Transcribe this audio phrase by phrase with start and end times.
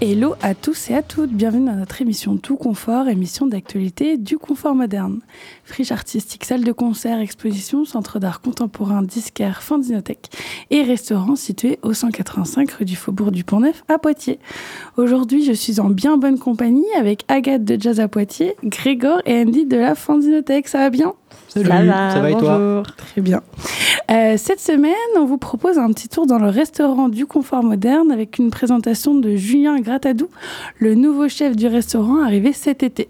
[0.00, 4.38] Hello à tous et à toutes, bienvenue dans notre émission Tout Confort, émission d'actualité du
[4.38, 5.18] confort moderne.
[5.64, 10.30] Friche artistique, salle de concert, exposition, centre d'art contemporain, disquaire, fandinothèque
[10.70, 14.38] et restaurant situé au 185 rue du Faubourg du Pont-Neuf à Poitiers.
[14.96, 19.40] Aujourd'hui, je suis en bien bonne compagnie avec Agathe de Jazz à Poitiers, Grégor et
[19.40, 20.68] Andy de la fandinothèque.
[20.68, 21.14] Ça va bien?
[21.48, 23.42] Salut, ça va, ça va et toi Très bien.
[24.10, 28.10] Euh, cette semaine, on vous propose un petit tour dans le restaurant du confort moderne
[28.10, 30.28] avec une présentation de Julien Gratadou,
[30.78, 33.08] le nouveau chef du restaurant arrivé cet été.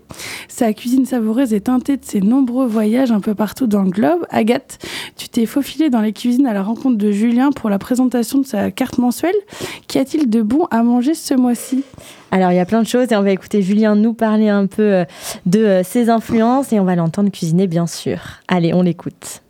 [0.48, 4.26] Sa cuisine savoureuse est teintée de ses nombreux voyages un peu partout dans le globe.
[4.30, 4.78] Agathe,
[5.16, 8.46] tu t'es faufilée dans les cuisines à la rencontre de Julien pour la présentation de
[8.46, 9.36] sa carte mensuelle.
[9.86, 11.84] Qu'y a-t-il de bon à manger ce mois-ci?
[12.30, 14.66] Alors, il y a plein de choses et on va écouter Julien nous parler un
[14.66, 15.04] peu euh,
[15.46, 18.18] de euh, ses influences et on va l'entendre cuisiner, bien sûr.
[18.47, 19.41] Allez, on l'écoute.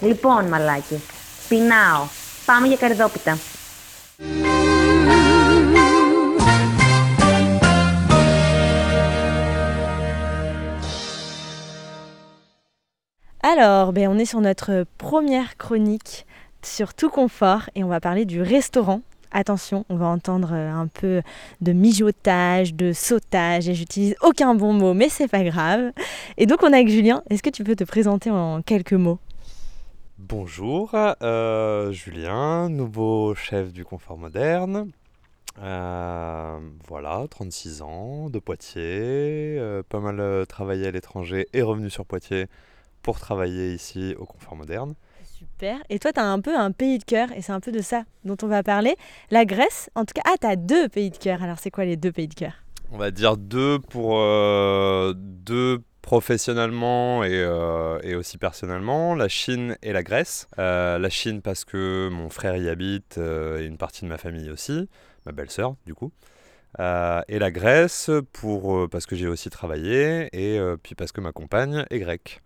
[0.00, 1.00] Λοιπόν, μαλάκι,
[1.48, 2.06] πεινάω.
[2.46, 3.38] Πάμε για καρδόπιτα.
[13.42, 16.26] Alors, ben, on est sur notre première chronique
[16.61, 19.01] sur tout confort et on va parler du restaurant.
[19.31, 21.21] Attention, on va entendre euh, un peu
[21.61, 25.91] de mijotage, de sautage et j'utilise aucun bon mot, mais c'est pas grave.
[26.37, 27.21] Et donc on est avec Julien.
[27.29, 29.19] Est-ce que tu peux te présenter en quelques mots?
[30.17, 34.91] Bonjour, euh, Julien, nouveau chef du confort moderne.
[35.61, 42.47] Euh, voilà, 36 ans, de Poitiers, pas mal travaillé à l'étranger et revenu sur Poitiers
[43.01, 44.95] pour travailler ici au Confort Moderne.
[45.89, 47.81] Et toi, tu as un peu un pays de cœur, et c'est un peu de
[47.81, 48.95] ça dont on va parler.
[49.31, 51.43] La Grèce, en tout cas, ah, tu as deux pays de cœur.
[51.43, 52.53] Alors, c'est quoi les deux pays de cœur?
[52.91, 59.77] On va dire deux pour euh, deux professionnellement et, euh, et, aussi personnellement, la Chine
[59.83, 60.47] et la Grèce.
[60.57, 64.49] Euh, la Chine parce que mon frère y habite et une partie de ma famille
[64.49, 64.89] aussi,
[65.27, 66.11] ma belle-sœur du coup.
[66.79, 71.85] et la Grèce pour, parce que j'ai aussi travaillé et puis parce que ma compagne
[71.91, 72.41] est grecque.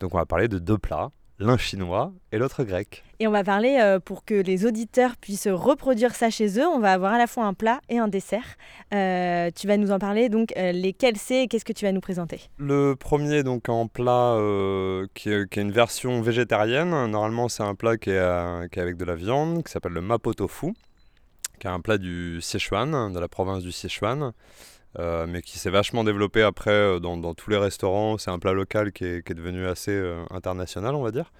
[0.00, 1.10] Donc on va parler de deux plats,
[1.42, 3.04] l'un chinois et l'autre grec.
[3.18, 6.78] Et on va parler, euh, pour que les auditeurs puissent reproduire ça chez eux, on
[6.78, 8.56] va avoir à la fois un plat et un dessert.
[8.94, 11.92] Euh, tu vas nous en parler, donc euh, lesquels c'est et qu'est-ce que tu vas
[11.92, 12.40] nous présenter?
[12.58, 14.36] Le premier, donc en plat
[15.14, 16.90] qui est, une version végétarienne.
[17.06, 20.00] Normalement, c'est un plat qui est, qui est, avec de la viande, qui s'appelle le
[20.00, 20.72] mapo tofu,
[21.62, 24.32] qui est un plat du Sichuan, de la province du Sichuan.
[24.98, 28.18] Euh, mais qui s'est vachement développé après euh, dans, tous les restaurants.
[28.18, 31.32] C'est un plat local qui est, devenu assez euh, international, on va dire.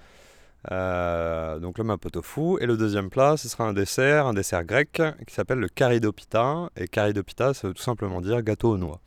[1.61, 2.56] donc le mapo tofu.
[2.61, 6.71] Et le deuxième plat, ce sera un dessert, un dessert grec qui s'appelle le karidopita.
[6.77, 9.00] Et karidopita, ça veut tout simplement dire gâteau aux noix.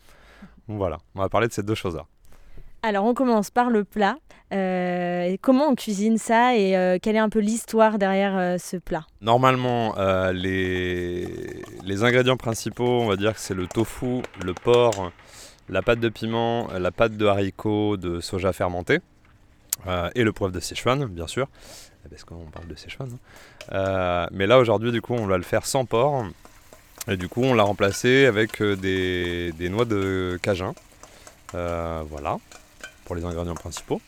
[0.68, 2.06] voilà, on va parler de ces deux choses-là.
[2.86, 4.16] Alors on commence par le plat.
[4.54, 8.78] Euh, comment on cuisine ça et euh, quelle est un peu l'histoire derrière euh, ce
[8.78, 9.08] plat?
[9.22, 9.96] Normalement,
[10.32, 12.04] les...
[12.04, 15.12] ingrédients principaux, on va dire que c'est le tofu, le porc,
[15.68, 19.00] la pâte de piment, la pâte de haricots de soja fermenté
[20.14, 21.48] et le poivre de Sichuan, bien sûr,
[22.08, 23.10] parce qu'on parle de Sichuan.
[23.72, 24.28] Hein.
[24.32, 26.24] mais là aujourd'hui, du coup, on va le faire sans porc.
[27.08, 30.76] Et du coup, on l'a remplacé avec des, des, noix de cajun.
[31.52, 32.38] voilà
[33.06, 34.02] pour les ingrédients principaux.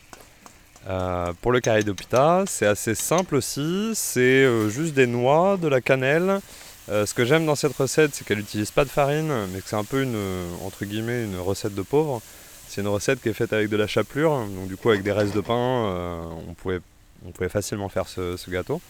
[0.88, 5.68] Euh, pour le carré d'opita, c'est assez simple aussi, c'est euh, juste des noix, de
[5.68, 6.40] la cannelle.
[6.88, 9.68] Euh, ce que j'aime dans cette recette, c'est qu'elle n'utilise pas de farine, mais que
[9.68, 10.16] c'est un peu une,
[10.64, 12.22] entre guillemets, une recette de pauvre.
[12.68, 15.12] C'est une recette qui est faite avec de la chapelure, donc du coup avec des
[15.12, 15.54] restes de pain,
[16.48, 16.80] on, pouvait,
[17.26, 18.80] on pouvait facilement faire ce, ce gâteau.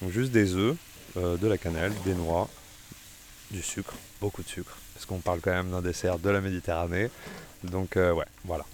[0.00, 0.76] Donc juste des œufs,
[1.16, 2.48] de la cannelle, des noix,
[3.52, 7.10] du sucre, beaucoup de sucre, parce qu'on parle quand même d'un dessert de la Méditerranée.
[7.62, 8.64] Donc ouais, voilà.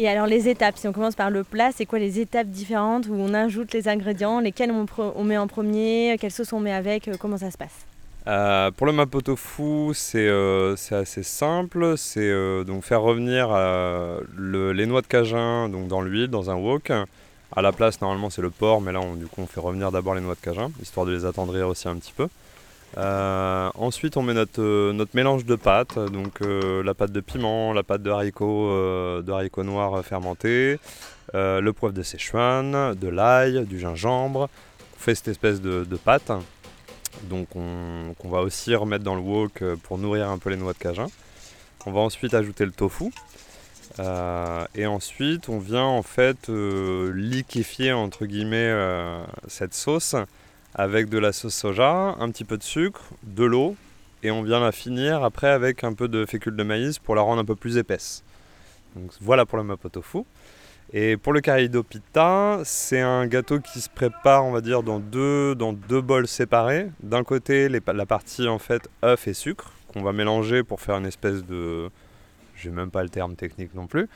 [0.00, 3.08] Et alors les étapes, si on commence par le plat, c'est quoi les étapes différentes
[3.08, 7.08] où on ajoute les ingrédients, lesquels on, met en premier, quelle sauce on met avec,
[7.08, 7.84] euh, comment ça se passe?
[8.28, 11.94] Euh, pour le mapo tofu, euh, c'est assez simple.
[11.96, 12.32] C'est
[12.64, 13.48] donc faire revenir
[14.38, 16.92] les noix de cajun donc dans l'huile, dans un wok.
[17.56, 20.14] À la place, normalement, c'est le porc, mais là, du coup, on fait revenir d'abord
[20.14, 22.28] les noix de cajun, histoire de les attendrir aussi un petit peu.
[22.96, 27.20] Euh, ensuite, on met notre, euh, notre mélange de pâtes, donc euh, la pâte de
[27.20, 30.78] piment, la pâte de haricots, de haricots noirs fermentés,
[31.34, 34.48] le poivre de Sichuan, de l'ail, du gingembre.
[34.96, 36.32] On fait cette espèce de, pâte,
[37.24, 40.72] donc on, qu'on va aussi remettre dans le wok pour nourrir un peu les noix
[40.72, 41.06] de cajun.
[41.86, 43.12] On va ensuite ajouter le tofu.
[44.74, 48.74] et ensuite, on vient en fait liquéfier entre guillemets
[49.46, 50.16] cette sauce
[50.74, 53.76] avec de la sauce soja, un petit peu de sucre, de l'eau,
[54.22, 57.22] et on vient la finir après avec un peu de fécule de maïs pour la
[57.22, 58.24] rendre un peu plus épaisse.
[58.96, 60.18] Donc voilà pour le mapo tofu.
[60.92, 64.98] Et pour le karido pita, c'est un gâteau qui se prépare, on va dire, dans
[64.98, 66.88] deux, dans deux bols séparés.
[67.02, 71.06] D'un côté, la partie en fait œuf et sucre qu'on va mélanger pour faire une
[71.06, 71.90] espèce de,
[72.60, 74.08] j'ai même pas le terme technique non plus,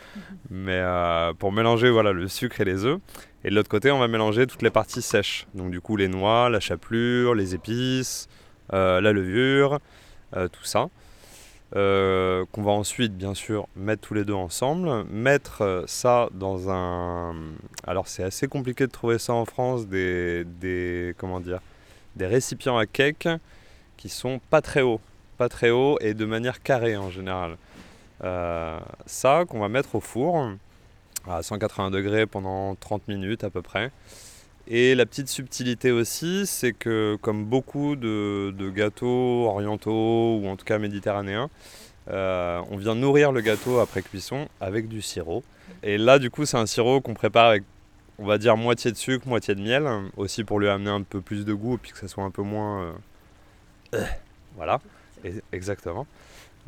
[0.51, 2.99] mais euh, pour mélanger voilà le sucre et les œufs.
[3.45, 5.47] Et de l'autre côté, on va mélanger toutes les parties sèches.
[5.55, 8.29] Donc du coup, les noix, la chapelure, les épices,
[8.73, 9.81] euh, la levure,
[10.37, 10.89] euh, tout ça.
[11.75, 17.35] Qu'on va ensuite bien sûr mettre tous les deux ensemble, mettre ça dans un...
[17.87, 21.61] Alors c'est assez compliqué de trouver ça en France, des, des, comment dire,
[22.15, 23.27] des récipients à cake
[23.97, 25.01] qui sont pas très hauts,
[25.39, 27.57] pas très hauts et de manière carrée en général.
[28.23, 30.53] Ça qu'on va mettre au four
[31.29, 33.91] à 180 degrés pendant 30 minutes à peu près.
[34.69, 40.65] Et la petite subtilité aussi, c'est que comme beaucoup de, gâteaux orientaux ou en tout
[40.65, 41.51] cas méditerranéens,
[42.11, 45.43] euh, on vient nourrir le gâteau après cuisson avec du sirop.
[45.83, 47.65] Et là, du coup, c'est un sirop qu'on prépare avec,
[48.19, 51.21] on va dire, moitié de sucre, moitié de miel, aussi pour lui amener un peu
[51.21, 52.95] plus de goût et puis que ça soit un peu moins.
[53.93, 54.05] Euh,
[54.57, 54.81] voilà,
[55.53, 56.07] exactement.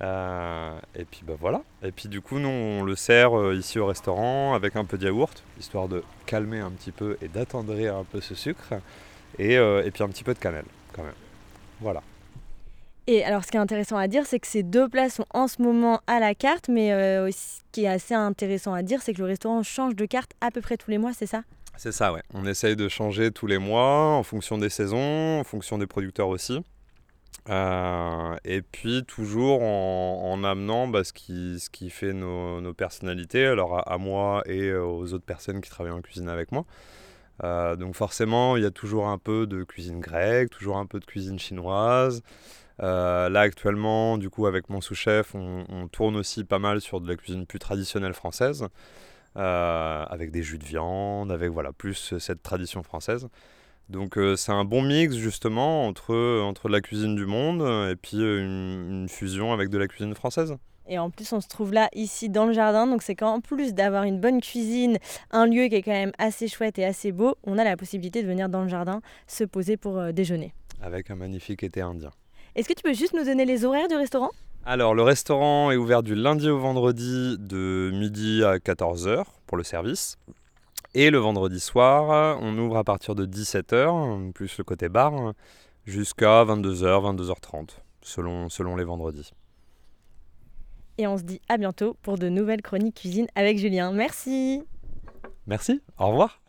[0.01, 1.63] Euh, et puis bah voilà.
[1.83, 4.99] Et puis du coup, nous on le sert euh, ici au restaurant avec un peu
[4.99, 8.75] de yaourt, histoire de calmer un petit peu et d'attendrir un peu ce sucre.
[9.39, 11.15] Et, euh, et, puis un petit peu de cannelle quand même.
[11.81, 12.03] Voilà.
[13.07, 15.49] Et alors ce qui est intéressant à dire, c'est que ces deux plats sont en
[15.49, 16.89] ce moment à la carte, mais
[17.33, 20.51] ce qui est assez intéressant à dire, c'est que le restaurant change de carte à
[20.51, 21.43] peu près tous les mois, c'est ça?
[21.77, 22.23] C'est ça, ouais.
[22.33, 26.29] On essaye de changer tous les mois en fonction des saisons, en fonction des producteurs
[26.29, 26.61] aussi.
[27.51, 33.87] Euh, et puis toujours en, amenant bah, ce, qui, ce qui fait nos, personnalités, alors
[33.87, 36.65] à, moi et aux autres personnes qui travaillent en cuisine avec moi.
[37.43, 41.01] Euh, donc forcément, il y a toujours un peu de cuisine grecque, toujours un peu
[41.01, 42.23] de cuisine chinoise.
[42.83, 47.01] Euh, là actuellement, du coup, avec mon sous-chef, on, on, tourne aussi pas mal sur
[47.01, 48.67] de la cuisine plus traditionnelle française,
[49.37, 53.29] avec des jus de viande, avec voilà plus cette tradition française.
[53.89, 58.17] Donc euh, c'est un bon mix justement entre, entre la cuisine du monde et puis
[58.17, 60.57] euh, une, fusion avec de la cuisine française.
[60.87, 62.87] Et en plus, on se trouve là, ici, dans le jardin.
[62.87, 64.99] Donc, c'est qu'en plus d'avoir une bonne cuisine,
[65.31, 68.23] un lieu qui est quand même assez chouette et assez beau, on a la possibilité
[68.23, 70.53] de venir dans le jardin se poser pour euh, déjeuner.
[70.83, 72.11] Avec un magnifique été indien.
[72.55, 74.31] Est-ce que tu peux juste nous donner les horaires du restaurant?
[74.67, 79.65] Alors, le restaurant est ouvert du lundi au vendredi de midi à 14h pour le
[79.65, 80.19] service.
[80.97, 85.35] Et le vendredi soir, on ouvre à partir de 17h, plus le côté bar,
[85.85, 87.71] jusqu'à 22h, 22h30,
[88.01, 89.33] selon, selon les vendredis.
[90.99, 93.91] Et on se dit à bientôt pour de nouvelles chroniques cuisine avec Julien.
[93.91, 94.63] Merci.
[95.49, 96.41] Merci, au revoir.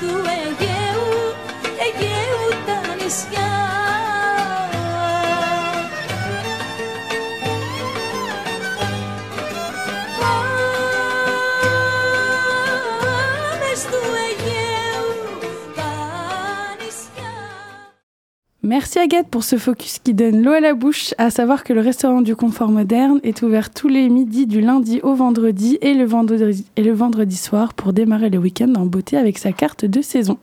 [0.00, 0.49] the way
[18.70, 21.80] Merci Agathe pour ce focus qui donne l'eau à la bouche, à savoir que le
[21.80, 26.04] restaurant du confort moderne est ouvert tous les midis du lundi au vendredi et le
[26.04, 30.00] vendredi, et le vendredi soir pour démarrer le week-end en beauté avec sa carte de
[30.02, 30.38] saison.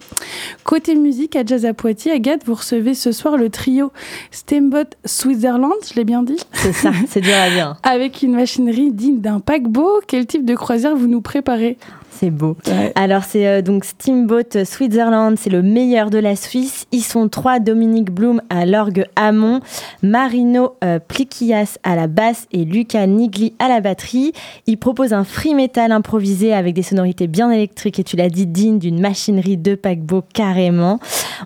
[0.66, 3.94] Côté musique, à Jazz à Poitiers, Agathe, vous recevez ce soir le trio
[4.32, 6.36] Steamboat Switzerland, je l'ai bien dit?
[6.52, 7.78] C'est ça, c'est dur à dire.
[7.84, 10.02] avec une machinerie digne d'un paquebot.
[10.06, 11.78] Quel type de croisière vous nous préparez?
[12.18, 12.58] C'est beau.
[12.96, 16.86] Alors c'est euh, donc Steamboat Switzerland, c'est le meilleur de la Suisse.
[16.92, 19.60] Ils sont trois, Dominique Blum à l'orgue Hamon,
[20.02, 24.34] Marino euh, Pliquias à la basse et Lucas Nigli à la batterie.
[24.66, 28.48] Ils proposent un free metal improvisé avec des sonorités bien électriques et tu l'as dit,
[28.48, 31.00] digne d'une machinerie de paquebot carrément.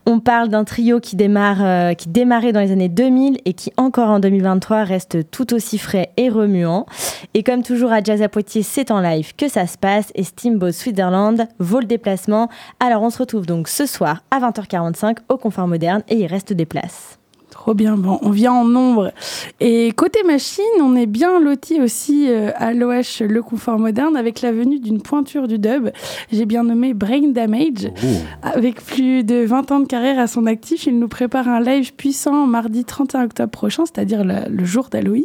[0.06, 3.72] On parle d'un trio qui démarre, euh, qui démarrait dans les années 2000 et qui
[3.78, 6.86] encore en 2023 reste tout aussi frais et remuant.
[7.34, 10.24] Et comme toujours à Jazz à Poitiers, c'est en live que ça se passe et
[10.24, 12.50] Steamboat Switzerland vaut le déplacement.
[12.80, 16.54] Alors on se retrouve donc ce soir à 20h45 au Confort Moderne et il reste
[16.54, 17.21] des places.
[17.62, 19.12] Trop bien, bon, on vient en nombre.
[19.60, 24.42] Et côté machine, on est bien loti aussi euh, à l'OH Le Confort Moderne avec
[24.42, 25.92] la venue d'une pointure du dub.
[26.32, 27.92] J'ai bien nommé Brain Damage.
[28.04, 28.08] Oh.
[28.42, 31.94] Avec plus de 20 ans de carrière à son actif, il nous prépare un live
[31.94, 35.24] puissant mardi 31 octobre prochain, c'est-à-dire le, jour d'Halloween,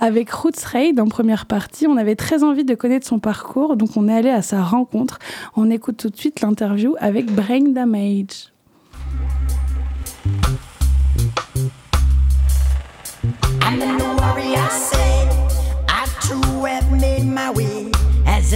[0.00, 1.86] avec Roots Raid en première partie.
[1.86, 5.18] On avait très envie de connaître son parcours, donc on est allé à sa rencontre.
[5.56, 8.50] On écoute tout de suite l'interview avec Brain Damage.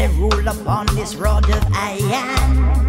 [0.00, 2.79] they rule upon this rod of iron.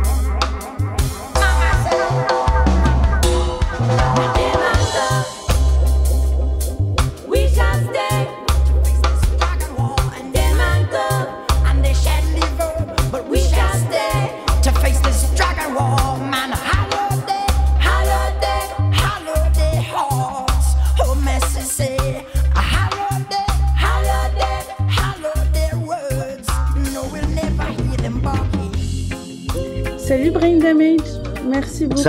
[30.42, 32.02] Brain Damage, merci beaucoup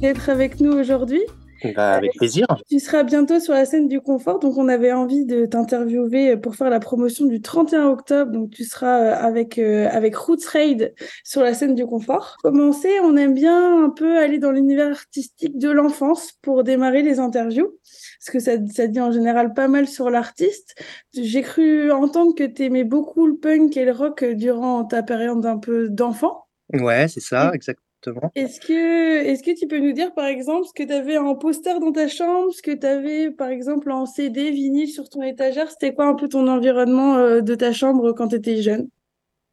[0.00, 1.22] d'être avec nous aujourd'hui.
[1.76, 2.46] Bah, avec plaisir.
[2.68, 6.56] Tu seras bientôt sur la scène du confort, donc on avait envie de t'interviewer pour
[6.56, 10.96] faire la promotion du 31 octobre, donc tu seras euh, avec, euh, avec Roots Raid
[11.22, 12.38] sur la scène du confort.
[12.42, 17.20] Commencer, on aime bien un peu aller dans l'univers artistique de l'enfance pour démarrer les
[17.20, 17.78] interviews,
[18.18, 20.74] parce que ça, ça dit en général pas mal sur l'artiste.
[21.14, 25.46] J'ai cru entendre que tu aimais beaucoup le punk et le rock durant ta période
[25.46, 26.46] un peu d'enfant.
[26.72, 28.30] Ouais, c'est ça, exactement.
[28.34, 31.34] Est-ce que, est-ce que tu peux nous dire, par exemple, ce que tu avais en
[31.34, 35.22] poster dans ta chambre, ce que tu avais, par exemple, en CD, vinyle sur ton
[35.22, 35.70] étagère?
[35.70, 38.88] C'était quoi un peu ton environnement euh, de ta chambre quand tu étais jeune?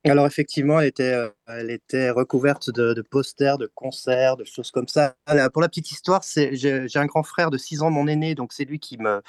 [0.05, 4.87] Alors effectivement, elle était, euh, elle était recouverte de, posters, de concerts, de choses comme
[4.87, 5.15] ça.
[5.51, 8.63] Pour la petite histoire, j'ai un grand frère de 6 ans, mon aîné, donc c'est
[8.63, 9.21] lui qui me,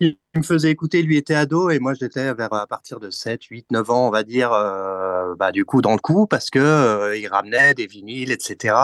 [0.00, 3.44] il me faisait écouter, lui était ado et moi j'étais vers à partir de 7,
[3.44, 6.58] 8, 9 ans, on va dire, euh, bah, du coup dans le coup parce que
[6.58, 8.74] euh, il ramenait des vinyles, etc.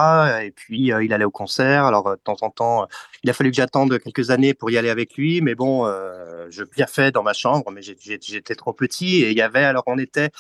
[0.45, 1.85] Et puis euh, il allait au concert.
[1.85, 2.87] Alors de temps en temps,
[3.23, 5.85] il a fallu que j'attende quelques années pour y aller avec lui, mais bon,
[6.51, 9.85] je bien fait dans ma chambre, mais j'étais trop petit et il y avait alors
[9.87, 10.31] on était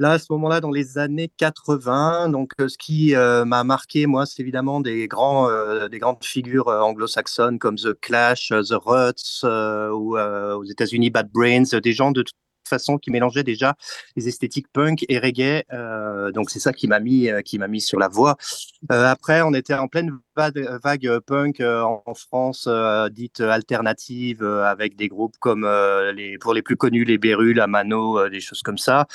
[0.00, 4.06] Là, à ce moment-là, dans les années 80, donc euh, ce qui euh, m'a marqué,
[4.06, 9.44] moi, c'est évidemment des, grands, euh, des grandes figures anglo-saxonnes comme The Clash, The Ruts,
[9.92, 12.22] ou aux États-Unis Bad Brains, des gens de
[12.64, 13.74] façon qui mélangeait déjà
[14.14, 15.64] les esthétiques punk et reggae.
[16.32, 18.36] Donc c'est ça qui m'a mis, qui m'a mis sur la voie.
[18.90, 22.68] Après, on était en pleine vague, punk en, France,
[23.10, 25.66] dite alternative, avec des groupes comme
[26.40, 29.06] pour les plus connus, les Beru, la Mano, des choses comme ça.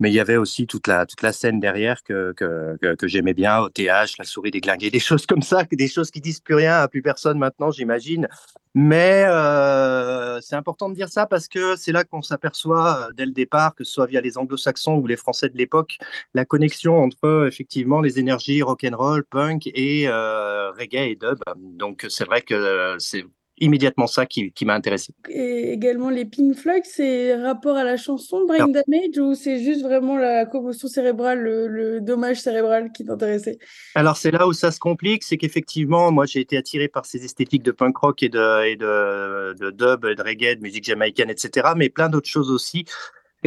[0.00, 3.34] Mais il y avait aussi toute la, toute la scène derrière que, que, que, j'aimais
[3.34, 6.54] bien, OTH, La Souris des Glingués, des choses comme ça, des choses qui disent plus
[6.54, 8.28] rien à plus personne maintenant, j'imagine.
[8.76, 13.24] Mais euh, c'est important de dire ça parce que c'est là qu'on s'aperçoit euh, dès
[13.24, 15.98] le départ, que ce soit via les anglo-saxons ou les français de l'époque,
[16.34, 21.38] la connexion entre effectivement les énergies rock'n'roll, punk et euh, reggae et dub.
[21.56, 23.24] Donc c'est vrai que c'est
[23.58, 25.14] immédiatement ça qui, m'a intéressé.
[25.28, 29.82] Et également les Pink Floyd, c'est rapport à la chanson Brain Damage ou c'est juste
[29.82, 33.58] vraiment la commotion cérébrale, le, dommage cérébral qui t'intéressait?
[33.94, 37.24] Alors c'est là où ça se complique, c'est qu'effectivement, moi j'ai été attiré par ces
[37.24, 41.30] esthétiques de punk rock et de, et de, de dub, de reggae, de musique jamaïcaine,
[41.30, 41.68] etc.
[41.76, 42.84] Mais plein d'autres choses aussi.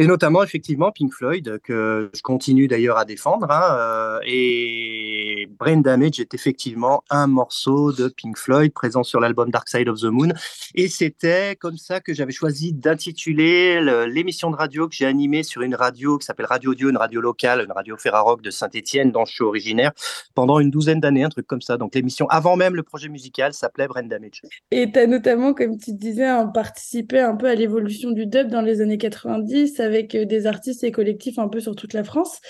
[0.00, 3.50] Et notamment, effectivement, Pink Floyd, que je continue d'ailleurs à défendre.
[3.50, 9.50] Hein, euh, et Brain Damage est effectivement un morceau de Pink Floyd présent sur l'album
[9.50, 10.28] Dark Side of the Moon.
[10.76, 15.62] Et c'était comme ça que j'avais choisi d'intituler l'émission de radio que j'ai animée sur
[15.62, 19.24] une radio qui s'appelle Radio Audio, une radio locale, une radio Ferrarock de Saint-Étienne, dont
[19.24, 19.90] je suis originaire,
[20.36, 21.76] pendant une douzaine d'années, un truc comme ça.
[21.76, 24.42] Donc l'émission, avant même le projet musical, s'appelait Brain Damage.
[24.70, 28.62] Et tu as notamment, comme tu disais, participé un peu à l'évolution du dub dans
[28.62, 32.40] les années 90 avec euh, des artistes et collectifs un peu sur toute la France,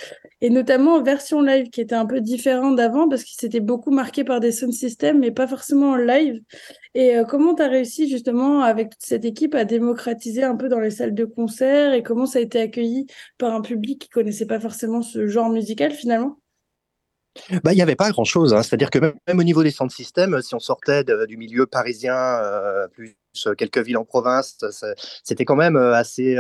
[0.40, 3.90] et notamment en version live qui était un peu différent d'avant parce qu'il s'était beaucoup
[3.90, 6.40] marqué par des sound systems, mais pas forcément en live.
[6.94, 10.68] Et euh, comment tu as réussi justement avec toute cette équipe à démocratiser un peu
[10.68, 11.92] dans les salles de concert?
[11.94, 13.06] Et comment ça a été accueilli
[13.38, 16.38] par un public qui connaissait pas forcément ce genre musical finalement?
[17.64, 18.54] Bah, il n'y avait pas grand-chose.
[18.54, 18.62] Hein.
[18.62, 22.88] C'est-à-dire que même, au niveau des sound systems, si on sortait du milieu parisien, euh,
[22.88, 23.16] plus
[23.56, 24.58] quelques villes en province,
[25.22, 26.36] c'était quand même assez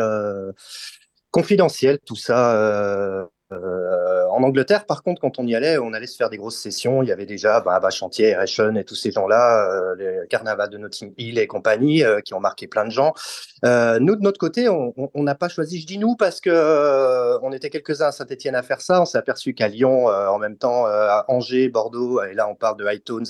[1.30, 2.54] confidentiel tout ça.
[2.56, 6.36] Euh, euh, en Angleterre, par contre, quand on y allait, on allait se faire des
[6.36, 7.02] grosses sessions.
[7.02, 10.78] Il y avait déjà bah, Chantier, Ration et tous ces gens-là, euh, les carnavals de
[10.78, 13.14] Notting Hill et compagnie, qui ont marqué plein de gens.
[13.64, 17.70] nous, de notre côté, on n'a pas choisi, je dis nous, parce que on était
[17.70, 19.02] quelques-uns à Saint-Etienne à faire ça.
[19.02, 22.76] On s'est aperçu qu'à Lyon, en même temps, à Angers, Bordeaux, et là on parle
[22.76, 23.26] de High Tones,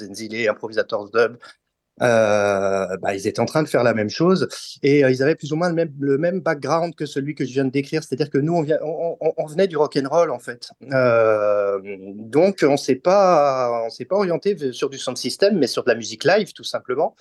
[0.49, 1.37] Improvisators Dub,
[2.03, 4.49] euh, bah, ils étaient en train de faire la même chose
[4.83, 7.65] et euh, ils avaient plus ou moins le même, background que celui que je viens
[7.65, 11.81] de décrire, c'est-à-dire que nous on, venait du rock and roll en fait, euh,
[12.15, 15.89] donc on s'est pas on s'est pas orienté sur du sound system mais sur de
[15.89, 17.17] la musique live tout simplement,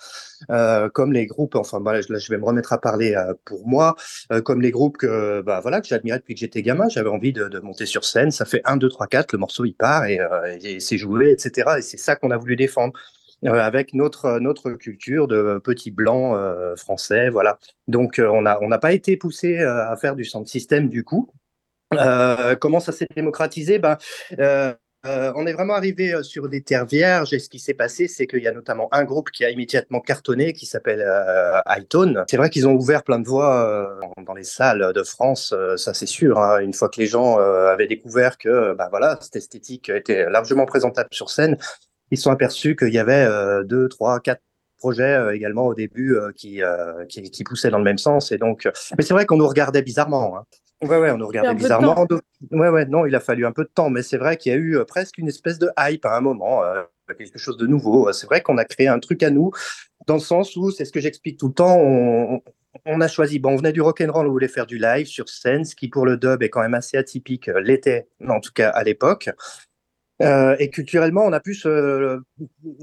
[0.93, 3.15] comme les groupes, enfin là, je vais me remettre à parler
[3.45, 3.95] pour moi,
[4.43, 7.59] comme les groupes que bah voilà que j'admirais depuis que j'étais gamin, j'avais envie de,
[7.59, 10.19] monter sur scène, ça fait 1, 2, 3, 4, le morceau il part et
[10.79, 12.93] c'est joué etc et c'est ça qu'on a voulu défendre.
[13.45, 17.29] Euh, avec notre, notre culture de petits blancs euh, français.
[17.29, 17.59] Voilà.
[17.87, 21.31] Donc, euh, on n'a on pas été poussé à faire du sound système du coup.
[22.59, 23.79] comment ça s'est démocratisé?
[23.79, 23.97] Ben,
[25.03, 28.43] on est vraiment arrivé sur des terres vierges et ce qui s'est passé, c'est qu'il
[28.43, 32.23] y a notamment un groupe qui a immédiatement cartonné qui s'appelle euh.
[32.27, 36.07] C'est vrai qu'ils ont ouvert plein de voies dans les salles de France, ça c'est
[36.07, 36.39] sûr.
[36.39, 36.59] Hein.
[36.59, 41.09] Une fois que les gens avaient découvert que ben, voilà, cette esthétique était largement présentable
[41.13, 41.57] sur scène,
[42.11, 44.41] ils sont aperçus qu'il y avait euh, deux, trois, quatre
[44.77, 46.61] projets euh, également au début euh, qui,
[47.09, 48.31] qui, qui, poussaient dans le même sens.
[48.31, 50.37] Et donc, mais c'est vrai qu'on nous regardait bizarrement.
[50.37, 50.43] Hein.
[50.83, 52.05] Ouais, ouais, on nous regardait bizarrement.
[52.51, 54.55] Ouais, ouais, non, il a fallu un peu de temps, mais c'est vrai qu'il y
[54.55, 56.61] a eu presque une espèce de hype à un moment,
[57.17, 58.13] quelque chose de nouveau.
[58.13, 59.51] C'est vrai qu'on a créé un truc à nous,
[60.05, 62.41] dans le sens où, c'est ce que j'explique tout le temps, on,
[62.85, 65.07] on, a choisi, bon, on venait du rock and roll, on voulait faire du live
[65.07, 68.53] sur scène, ce qui pour le dub est quand même assez atypique, l'était, en tout
[68.53, 69.31] cas à l'époque.
[70.21, 72.19] Euh, et culturellement, on a pu se,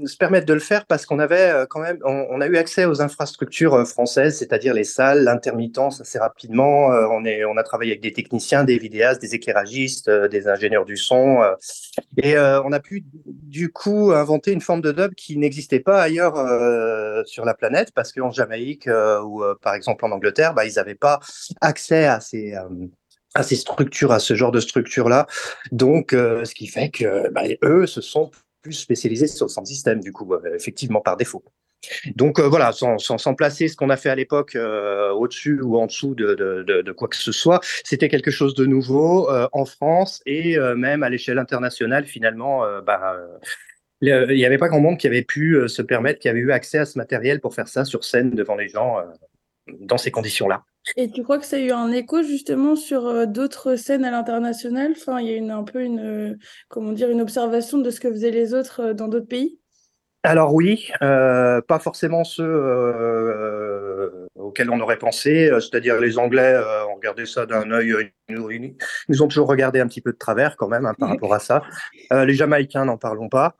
[0.05, 2.85] se, permettre de le faire parce qu'on avait euh, quand même, on, a eu accès
[2.85, 6.93] aux infrastructures euh, françaises, c'est-à-dire les salles, l'intermittence assez rapidement.
[6.93, 10.85] Euh, on, est, on a travaillé avec des techniciens, des vidéastes, des éclairagistes, des ingénieurs
[10.85, 11.43] du son,
[12.17, 16.35] et on a pu du coup inventer une forme de dub qui n'existait pas ailleurs
[17.25, 18.89] sur la planète parce qu'en Jamaïque
[19.23, 21.19] ou par exemple en Angleterre, bah, ils n'avaient pas
[21.61, 22.55] accès à ces
[23.35, 25.27] à ces structures, à ce genre de structures-là.
[25.71, 28.31] Donc, euh, ce qui fait que bah, eux se sont
[28.63, 31.43] plus spécialisés sur le système, du coup, euh, effectivement, par défaut.
[32.15, 34.57] Donc euh, voilà, sans, sans, sans, placer ce qu'on a fait à l'époque
[35.13, 38.65] au-dessus ou en dessous de, de, de, quoi que ce soit, c'était quelque chose de
[38.65, 43.17] nouveau en France et même à l'échelle internationale, finalement, bah,
[44.01, 46.79] il n'y avait pas grand monde qui avait pu se permettre, qui avait eu accès
[46.79, 48.97] à ce matériel pour faire ça sur scène devant les gens
[49.67, 50.63] dans ces conditions-là.
[50.97, 54.11] Et tu crois que ça a eu un écho justement sur euh, d'autres scènes à
[54.11, 54.93] l'international?
[54.95, 56.35] Enfin, il y a une, un peu une, euh,
[56.67, 59.59] comment dire, une observation de ce que faisaient les autres euh, dans d'autres pays?
[60.25, 66.85] Alors oui, euh, pas forcément ceux euh, auxquels on aurait pensé, c'est-à-dire les Anglais euh,
[66.87, 68.75] ont regardé ça d'un œil, ils
[69.07, 71.39] nous ont toujours regardé un petit peu de travers quand même hein, par rapport à
[71.39, 71.61] ça.
[72.11, 73.55] les Jamaïcains, n'en parlons pas.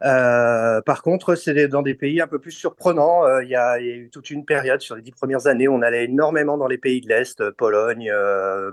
[0.00, 3.40] par contre, c'est dans des pays un peu plus surprenants.
[3.40, 5.82] Il y, a, y, a eu toute une période sur les dix premières années, on
[5.82, 8.12] allait énormément dans les pays de l'Est, Pologne,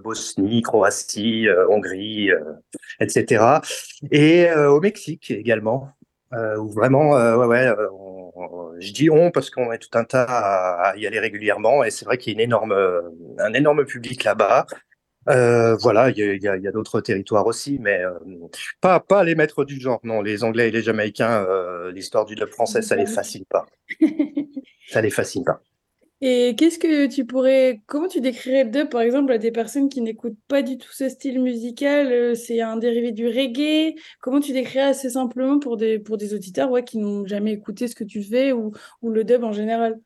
[0.03, 2.31] Bosnie, Croatie, Hongrie,
[2.99, 3.45] etc.
[4.11, 7.87] Et au Mexique également euh, où vraiment, euh, ouais, ouais, euh,
[8.79, 12.05] je dis on parce qu'on est tout un tas à, y aller régulièrement et c'est
[12.05, 12.75] vrai qu'il y a une énorme,
[13.39, 14.65] un énorme public là-bas.
[15.27, 18.13] Euh, voilà, il y a, d'autres territoires aussi, mais euh,
[18.79, 19.99] pas, pas les maîtres du genre.
[20.03, 23.65] Non, les Anglais et les Jamaïcains, euh, l'histoire du dub français, ça les fascine pas.
[24.87, 25.61] ça les fascine pas.
[26.21, 29.89] Et qu'est-ce que tu pourrais, comment tu décrirais le dub, par exemple, à des personnes
[29.89, 33.95] qui n'écoutent pas du tout ce style musical euh, C'est un dérivé du reggae?
[34.21, 37.89] Comment tu décrirais assez simplement pour des, pour des auditeurs ouais, qui n'ont jamais écouté
[37.89, 39.99] ce que tu fais ou, ou le dub en général?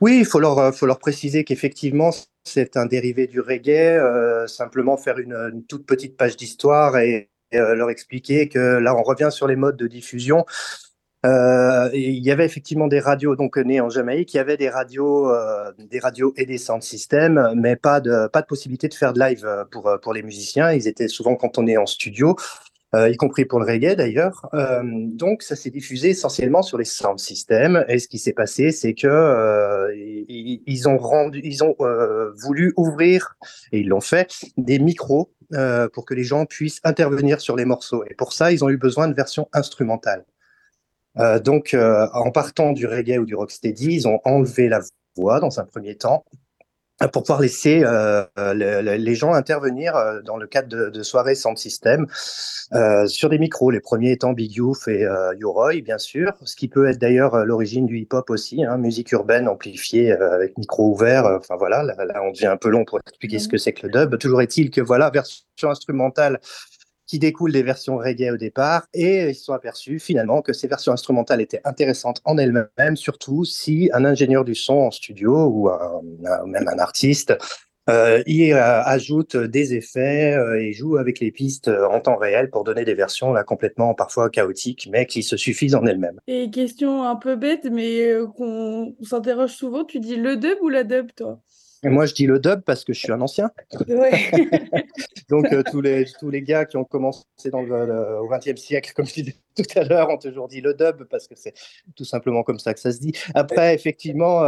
[0.00, 2.10] Oui, il faut leur, euh, faut leur préciser qu'effectivement,
[2.44, 3.98] c'est un dérivé du reggae.
[3.98, 9.04] Euh, simplement faire une, une, toute petite page d'histoire et, leur expliquer que là, on
[9.04, 10.44] revient sur les modes de diffusion.
[11.24, 14.68] Euh, il y avait effectivement des radios donc nées en Jamaïque, il y avait des
[14.68, 18.94] radios, euh, des radios et des sound systems, mais pas de pas de possibilité de
[18.94, 20.72] faire de live euh, pour pour les musiciens.
[20.72, 22.36] Ils étaient souvent est en studio,
[22.94, 24.48] euh, y compris pour le reggae d'ailleurs.
[24.54, 27.84] Euh, donc ça s'est diffusé essentiellement sur les sound systems.
[27.88, 31.76] Et ce qui s'est passé, c'est que euh, ils, ont rendu, ils ont
[32.36, 33.36] voulu ouvrir
[33.72, 35.32] et ils l'ont fait des micros
[35.92, 38.04] pour que les gens puissent intervenir sur les morceaux.
[38.08, 40.24] Et pour ça, ils ont eu besoin de versions instrumentales.
[41.18, 44.80] Euh, donc, euh, en partant du reggae ou du rocksteady, ils ont enlevé la
[45.16, 46.24] voix dans un premier temps
[47.12, 48.24] pour pouvoir laisser euh,
[48.54, 52.06] les gens intervenir euh, dans le cadre de, de soirées sans système
[52.72, 56.54] euh, sur des micros, les premiers étant Big Youth et euh, Yoroi, bien sûr, ce
[56.54, 61.26] qui peut être d'ailleurs l'origine du hip-hop aussi, hein, musique urbaine amplifiée avec micro ouvert,
[61.26, 63.88] enfin voilà, là, là, on devient un peu long pour expliquer ce que c'est que
[63.88, 64.16] le dub.
[64.18, 66.38] Toujours est-il que voilà, version instrumentale
[67.14, 70.66] qui découlent des versions reggae au départ, et ils se sont aperçus finalement que ces
[70.66, 75.70] versions instrumentales étaient intéressantes en elles-mêmes, surtout si un ingénieur du son en studio ou
[76.46, 77.32] même un artiste
[78.26, 82.94] il ajoute des effets et joue avec les pistes en temps réel pour donner des
[82.94, 86.18] versions là complètement parfois chaotiques, mais qui se suffisent en elles-mêmes.
[86.26, 90.82] Et question un peu bête, mais qu'on s'interroge souvent, tu dis le dub ou la
[90.82, 91.38] dub, toi?
[91.84, 93.50] Et moi, je dis le dub parce que je suis un ancien.
[95.28, 99.06] Donc, tous, les, tous les gars qui ont commencé dans le, au XXe siècle, comme
[99.06, 101.54] je disais tout à l'heure, ont toujours dit le dub parce que c'est
[101.96, 103.12] tout simplement comme ça que ça se dit.
[103.34, 104.42] Après, effectivement,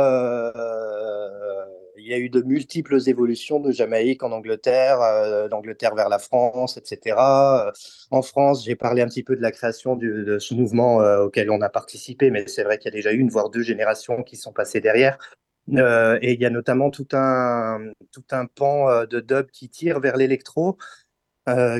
[2.06, 6.20] il y a eu de multiples évolutions de Jamaïque en Angleterre, euh, d'Angleterre vers la
[6.20, 7.16] France, etc.
[7.18, 7.72] Euh,
[8.12, 11.50] en France, j'ai parlé un petit peu de la création de ce mouvement euh, auquel
[11.50, 14.36] on a participé, mais c'est vrai qu'il y a déjà une, voire deux générations qui
[14.36, 15.18] sont passées derrière.
[15.68, 17.78] Et il y a notamment tout un,
[18.12, 20.78] tout un pan de dub qui tire vers l'électro,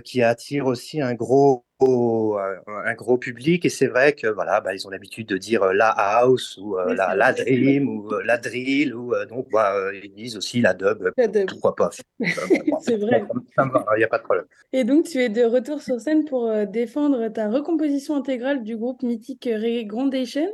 [0.05, 4.87] qui attire aussi un gros un gros public et c'est vrai que voilà bah, ils
[4.87, 8.39] ont l'habitude de dire euh, la house ou euh, la, la, dream ou euh, la
[8.39, 11.11] drill ou donc bah, ils disent aussi la dub,
[11.49, 11.91] pourquoi pas.
[12.81, 13.25] C'est vrai.
[13.59, 14.47] Il n'y a pas de problème.
[14.73, 19.03] Et donc tu es de retour sur scène pour défendre ta recomposition intégrale du groupe
[19.03, 20.49] mythique Reggae Groundation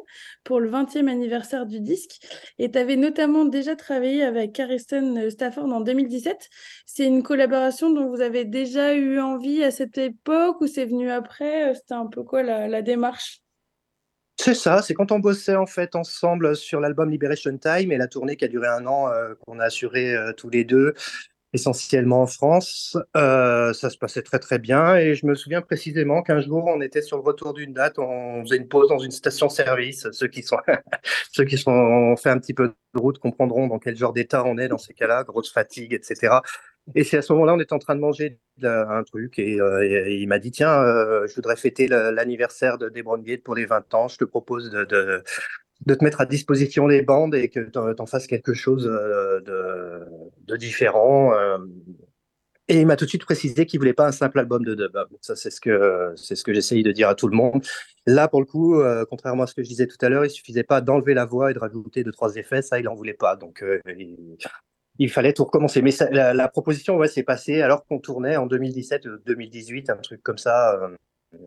[0.45, 2.19] pour le 20e anniversaire du disque.
[2.59, 6.49] Et tu avais notamment déjà travaillé avec Carriston Stafford en 2017
[6.95, 11.11] c'est une collaboration dont vous avez déjà eu envie à cette époque ou c'est venu
[11.13, 13.41] après euh, C'était un peu quoi la, démarche?
[14.39, 18.09] C'est ça, c'est quand on bossait en fait ensemble sur l'album Liberation Time et la
[18.09, 20.95] tournée qui a duré un an euh, qu'on a assuré euh, tous les deux,
[21.53, 22.97] essentiellement en France.
[23.15, 27.03] ça se passait très très bien et je me souviens précisément qu'un jour on était
[27.03, 30.09] sur le retour d'une date, on faisait une pause dans une station-service.
[30.13, 30.59] Ceux qui sont
[31.33, 34.45] ceux qui sont ont fait un petit peu de route comprendront dans quel genre d'état
[34.45, 36.39] on est dans ces cas-là, grosse fatigue, etc.
[36.95, 40.11] Et c'est à ce moment-là, on était en train de manger un truc et, euh,
[40.11, 43.95] il m'a dit tiens, euh, je voudrais fêter l'anniversaire de Debron Gate pour les 20
[43.95, 44.09] ans.
[44.09, 48.27] Je te propose de, te mettre à disposition les bandes et que tu en, fasses
[48.27, 49.41] quelque chose euh,
[50.47, 51.33] de, différent.
[52.69, 54.97] Et il m'a tout de suite précisé qu'il voulait pas un simple album de dub.
[55.21, 57.65] Ça, c'est ce que ce que j'essaye de dire à tout le monde.
[58.07, 60.63] Là, pour le coup, contrairement à ce que je disais tout à l'heure, il suffisait
[60.63, 62.63] pas d'enlever la voix et de rajouter deux trois effets.
[62.63, 63.37] Ça, il en voulait pas.
[63.37, 63.65] Donc,
[65.11, 65.83] fallait tout recommencer.
[65.83, 70.39] Mais la, proposition, ouais, s'est passée alors qu'on tournait en 2017, 2018, un truc comme
[70.39, 70.75] ça.
[70.75, 71.39] Euh,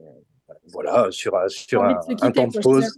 [0.68, 1.96] voilà, sur, sur un,
[2.32, 2.96] temps de pause.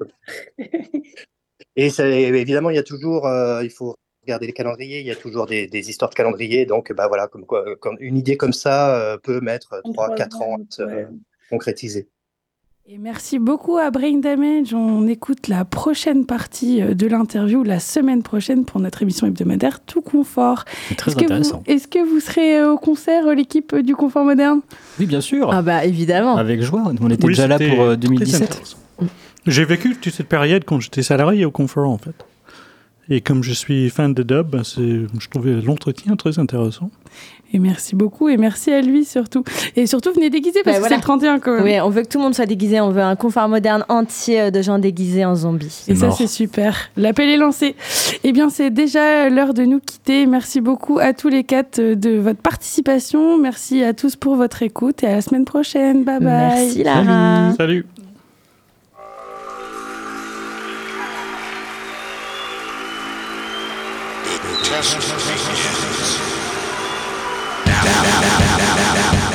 [1.76, 5.16] Et évidemment, il y a toujours, euh, il faut regarder les calendriers, il y a
[5.16, 6.66] toujours des, histoires de calendrier.
[6.66, 10.58] Donc, bah voilà, comme quoi, comme une idée comme ça euh, peut mettre 3-4 ans
[10.80, 11.10] à
[11.50, 12.10] concrétiser.
[12.90, 14.74] Et merci beaucoup à Brain Damage.
[14.74, 19.82] On écoute la prochaine partie euh, de l'interview la semaine prochaine pour notre émission hebdomadaire
[19.82, 20.64] Tout Confort.
[20.96, 21.64] Très intéressant.
[21.66, 24.62] Est-ce que vous serez euh, au concert, euh, l'équipe du Confort Moderne?
[25.02, 25.50] Oui, bien sûr.
[25.52, 26.38] Ah bah évidemment.
[26.38, 26.94] Avec joie.
[27.02, 28.78] On était déjà là pour 2017.
[29.46, 32.16] J'ai vécu toute cette période quand j'étais salarié au Confort en fait.
[33.10, 36.90] Et comme je suis fan de dub, ben, je trouvais l'entretien très intéressant.
[37.54, 39.44] Et merci beaucoup, et merci à lui surtout.
[39.78, 41.64] Et surtout, venez déguiser parce ben que c'est le 31 quand même.
[41.64, 44.42] Oui, on veut que tout le monde soit déguisé, on veut un confort moderne entier
[44.42, 45.86] euh, de gens déguisés en zombies.
[45.88, 46.90] Et ça, c'est super.
[46.98, 47.76] L'appel est lancé.
[48.26, 50.26] Eh bien, c'est déjà l'heure de nous quitter.
[50.26, 53.38] Merci beaucoup à tous les quatre euh, de votre participation.
[53.38, 56.04] Merci à tous pour votre écoute et à la semaine prochaine.
[56.04, 56.26] Bye bye.
[56.26, 57.54] Merci Lara.
[57.56, 57.86] Salut.
[57.96, 58.07] Salut.
[64.78, 65.00] progression
[65.50, 66.20] begins.
[67.66, 69.27] Now, now, now, now, now, now.